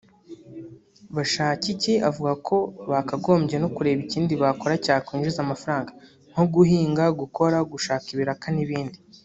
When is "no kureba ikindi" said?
3.59-4.33